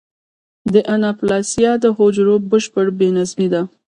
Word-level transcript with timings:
د 0.73 0.75
اناپلاسیا 0.95 1.71
د 1.83 1.85
حجرو 1.97 2.35
بشپړ 2.49 2.85
بې 2.97 3.09
نظمي 3.17 3.47
ده. 3.53 3.61